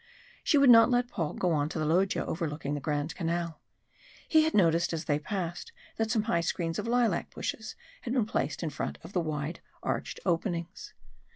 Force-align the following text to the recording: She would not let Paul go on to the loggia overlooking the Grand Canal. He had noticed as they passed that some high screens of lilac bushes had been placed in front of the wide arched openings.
She 0.43 0.57
would 0.57 0.71
not 0.71 0.89
let 0.89 1.09
Paul 1.11 1.35
go 1.35 1.51
on 1.51 1.69
to 1.69 1.77
the 1.77 1.85
loggia 1.85 2.25
overlooking 2.25 2.73
the 2.73 2.79
Grand 2.81 3.13
Canal. 3.13 3.61
He 4.27 4.41
had 4.45 4.55
noticed 4.55 4.93
as 4.93 5.05
they 5.05 5.19
passed 5.19 5.71
that 5.97 6.09
some 6.09 6.23
high 6.23 6.41
screens 6.41 6.79
of 6.79 6.87
lilac 6.87 7.29
bushes 7.29 7.75
had 8.01 8.13
been 8.13 8.25
placed 8.25 8.63
in 8.63 8.71
front 8.71 8.97
of 9.03 9.13
the 9.13 9.21
wide 9.21 9.59
arched 9.83 10.19
openings. 10.25 10.95